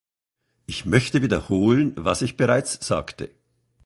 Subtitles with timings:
[0.65, 3.29] Ich möchte wiederholen, was ich bereits sagte.